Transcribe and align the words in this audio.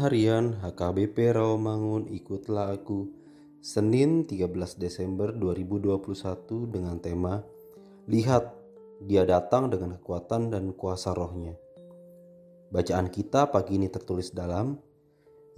Harian 0.00 0.56
HKBP 0.64 1.36
Rawamangun 1.36 2.08
Ikutlah 2.08 2.72
Aku 2.72 3.12
Senin 3.60 4.24
13 4.24 4.80
Desember 4.80 5.28
2021 5.28 6.00
dengan 6.72 6.96
tema 6.96 7.44
Lihat, 8.08 8.48
dia 9.04 9.28
datang 9.28 9.68
dengan 9.68 10.00
kekuatan 10.00 10.56
dan 10.56 10.72
kuasa 10.72 11.12
rohnya. 11.12 11.52
Bacaan 12.72 13.12
kita 13.12 13.52
pagi 13.52 13.76
ini 13.76 13.92
tertulis 13.92 14.32
dalam 14.32 14.80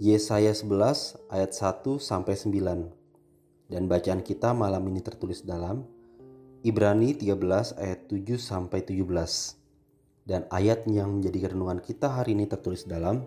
Yesaya 0.03 0.51
11 0.51 1.31
ayat 1.31 1.51
1 1.55 2.03
sampai 2.03 2.35
9 2.35 3.71
dan 3.71 3.87
bacaan 3.87 4.19
kita 4.27 4.51
malam 4.51 4.83
ini 4.91 4.99
tertulis 4.99 5.47
dalam 5.47 5.87
Ibrani 6.67 7.15
13 7.15 7.79
ayat 7.79 8.11
7 8.11 8.35
sampai 8.35 8.83
17 8.83 9.07
dan 10.27 10.43
ayat 10.51 10.83
yang 10.91 11.23
menjadi 11.23 11.55
renungan 11.55 11.79
kita 11.79 12.11
hari 12.11 12.35
ini 12.35 12.43
tertulis 12.43 12.83
dalam 12.83 13.23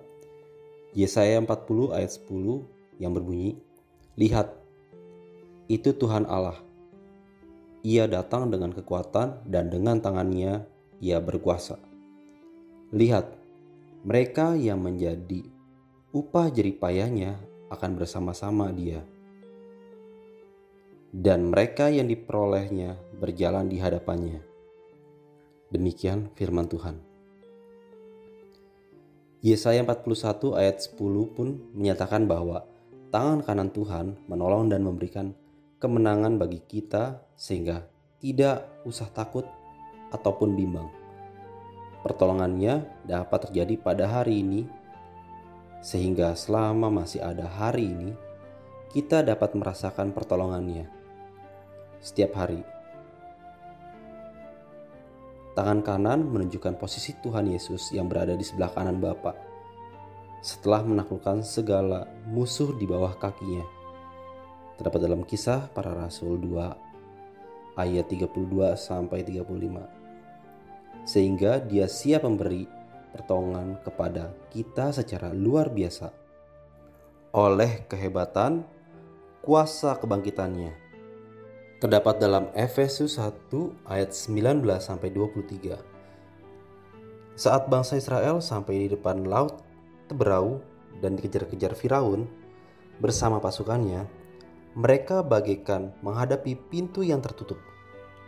Yesaya 0.95 1.41
40 1.43 1.97
ayat 1.97 2.13
10 2.21 3.03
yang 3.03 3.13
berbunyi, 3.17 3.59
Lihat, 4.17 4.49
itu 5.69 5.93
Tuhan 5.93 6.25
Allah. 6.25 6.57
Ia 7.85 8.09
datang 8.09 8.49
dengan 8.49 8.73
kekuatan 8.73 9.45
dan 9.45 9.69
dengan 9.69 10.01
tangannya 10.01 10.65
ia 11.05 11.19
berkuasa. 11.21 11.77
Lihat, 12.97 13.29
mereka 14.07 14.57
yang 14.57 14.81
menjadi 14.81 15.45
upah 16.17 16.49
jeripayanya 16.49 17.37
akan 17.69 17.99
bersama-sama 17.99 18.73
dia. 18.73 19.05
Dan 21.13 21.53
mereka 21.53 21.93
yang 21.93 22.09
diperolehnya 22.09 22.97
berjalan 23.21 23.69
di 23.69 23.77
hadapannya. 23.77 24.41
Demikian 25.69 26.33
firman 26.33 26.71
Tuhan. 26.73 27.16
Yesaya 29.47 29.79
41 29.87 30.59
ayat 30.59 30.83
10 30.91 30.99
pun 31.31 31.55
menyatakan 31.71 32.27
bahwa 32.27 32.67
tangan 33.15 33.47
kanan 33.47 33.71
Tuhan 33.71 34.19
menolong 34.27 34.67
dan 34.67 34.83
memberikan 34.83 35.39
kemenangan 35.79 36.35
bagi 36.35 36.59
kita 36.67 37.23
sehingga 37.39 37.87
tidak 38.19 38.67
usah 38.83 39.07
takut 39.07 39.47
ataupun 40.11 40.51
bimbang. 40.59 40.91
Pertolongannya 42.03 42.91
dapat 43.07 43.47
terjadi 43.47 43.79
pada 43.79 44.11
hari 44.11 44.43
ini 44.43 44.67
sehingga 45.79 46.35
selama 46.35 46.91
masih 46.91 47.23
ada 47.23 47.47
hari 47.47 47.87
ini 47.87 48.19
kita 48.91 49.23
dapat 49.23 49.55
merasakan 49.55 50.11
pertolongannya 50.11 50.91
setiap 52.03 52.35
hari 52.35 52.67
Tangan 55.57 55.81
kanan 55.81 56.21
menunjukkan 56.29 56.77
posisi 56.77 57.17
Tuhan 57.25 57.49
Yesus 57.49 57.89
yang 57.97 58.13
berada 58.13 58.37
di 58.37 58.45
sebelah 58.45 58.69
kanan 58.77 59.01
Bapa. 59.01 59.33
Setelah 60.45 60.85
menaklukkan 60.85 61.41
segala 61.41 62.05
musuh 62.29 62.77
di 62.77 62.85
bawah 62.85 63.17
kakinya. 63.17 63.65
Terdapat 64.77 65.01
dalam 65.01 65.25
kisah 65.25 65.73
para 65.73 65.97
rasul 65.97 66.37
2 66.37 67.81
ayat 67.81 68.05
32 68.05 68.77
sampai 68.77 69.25
35. 69.25 71.09
Sehingga 71.09 71.57
dia 71.65 71.89
siap 71.89 72.29
memberi 72.29 72.69
pertolongan 73.17 73.81
kepada 73.81 74.37
kita 74.53 74.93
secara 74.93 75.33
luar 75.33 75.73
biasa. 75.73 76.13
Oleh 77.33 77.89
kehebatan 77.89 78.61
kuasa 79.41 79.97
kebangkitannya 79.97 80.86
terdapat 81.77 82.17
dalam 82.17 82.49
Efesus 82.57 83.21
1 83.21 83.53
ayat 83.85 84.09
19 84.17 84.65
sampai 84.81 85.13
23. 85.13 85.77
Saat 87.37 87.69
bangsa 87.69 88.01
Israel 88.01 88.41
sampai 88.41 88.89
di 88.89 88.97
depan 88.97 89.29
laut 89.29 89.61
Teberau 90.09 90.65
dan 91.05 91.21
dikejar-kejar 91.21 91.77
Firaun 91.77 92.25
bersama 92.97 93.45
pasukannya, 93.45 94.09
mereka 94.73 95.21
bagaikan 95.21 95.93
menghadapi 96.01 96.57
pintu 96.73 97.05
yang 97.05 97.21
tertutup. 97.21 97.61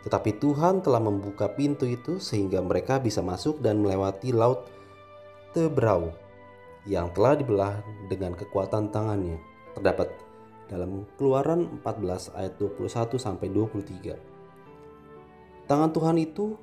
Tetapi 0.05 0.37
Tuhan 0.37 0.85
telah 0.85 1.01
membuka 1.01 1.49
pintu 1.49 1.89
itu 1.89 2.21
sehingga 2.21 2.61
mereka 2.61 3.01
bisa 3.01 3.25
masuk 3.25 3.65
dan 3.65 3.81
melewati 3.81 4.29
laut 4.29 4.69
Teberau 5.57 6.13
yang 6.85 7.09
telah 7.17 7.33
dibelah 7.33 7.81
dengan 8.05 8.37
kekuatan 8.37 8.93
tangannya. 8.93 9.41
Terdapat 9.73 10.28
dalam 10.69 11.09
Keluaran 11.17 11.81
14 11.81 12.37
ayat 12.37 12.53
21 12.61 13.17
sampai 13.17 13.49
23. 13.49 15.65
Tangan 15.65 15.89
Tuhan 15.89 16.17
itu 16.21 16.53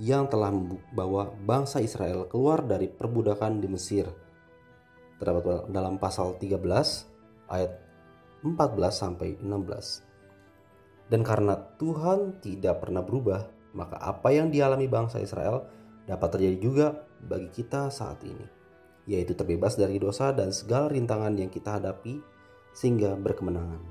yang 0.00 0.30
telah 0.30 0.48
membawa 0.48 1.28
bangsa 1.28 1.84
Israel 1.84 2.24
keluar 2.30 2.64
dari 2.64 2.88
perbudakan 2.88 3.60
di 3.60 3.68
Mesir. 3.68 4.08
Terdapat 5.20 5.68
dalam 5.68 6.00
pasal 6.00 6.40
13 6.40 6.56
ayat 7.52 7.72
14 8.40 8.48
sampai 8.88 9.36
16. 9.36 11.10
Dan 11.10 11.26
karena 11.26 11.58
Tuhan 11.76 12.40
tidak 12.40 12.86
pernah 12.86 13.04
berubah, 13.04 13.50
maka 13.76 14.00
apa 14.00 14.32
yang 14.32 14.48
dialami 14.48 14.86
bangsa 14.86 15.20
Israel 15.20 15.68
dapat 16.08 16.38
terjadi 16.38 16.56
juga 16.56 16.86
bagi 17.20 17.52
kita 17.52 17.92
saat 17.92 18.24
ini, 18.24 18.46
yaitu 19.04 19.36
terbebas 19.36 19.76
dari 19.76 20.00
dosa 20.00 20.32
dan 20.32 20.54
segala 20.54 20.88
rintangan 20.88 21.36
yang 21.36 21.52
kita 21.52 21.76
hadapi 21.76 22.39
sehingga 22.74 23.14
berkemenangan. 23.18 23.82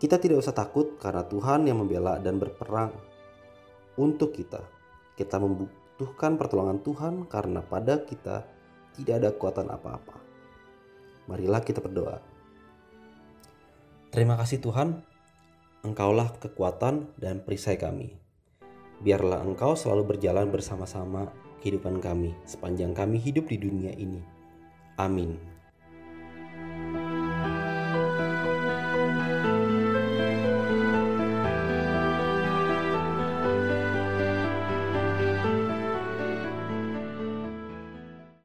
Kita 0.00 0.16
tidak 0.16 0.40
usah 0.40 0.56
takut 0.56 0.96
karena 0.96 1.28
Tuhan 1.28 1.68
yang 1.68 1.84
membela 1.84 2.16
dan 2.16 2.40
berperang 2.40 2.92
untuk 4.00 4.32
kita. 4.32 4.64
Kita 5.12 5.36
membutuhkan 5.36 6.40
pertolongan 6.40 6.80
Tuhan 6.80 7.28
karena 7.28 7.60
pada 7.60 8.00
kita 8.00 8.48
tidak 8.96 9.14
ada 9.20 9.28
kekuatan 9.36 9.68
apa-apa. 9.68 10.16
Marilah 11.28 11.60
kita 11.60 11.84
berdoa. 11.84 12.16
Terima 14.10 14.34
kasih 14.40 14.58
Tuhan, 14.58 15.04
Engkaulah 15.80 16.36
kekuatan 16.40 17.16
dan 17.16 17.40
perisai 17.40 17.76
kami. 17.80 18.12
Biarlah 19.00 19.40
Engkau 19.44 19.72
selalu 19.76 20.16
berjalan 20.16 20.52
bersama-sama 20.52 21.32
kehidupan 21.64 22.04
kami 22.04 22.36
sepanjang 22.44 22.92
kami 22.92 23.16
hidup 23.16 23.48
di 23.48 23.56
dunia 23.56 23.92
ini. 23.96 24.20
Amin. 25.00 25.49